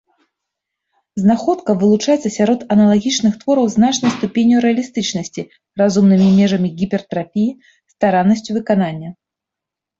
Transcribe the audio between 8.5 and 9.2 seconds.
выканання.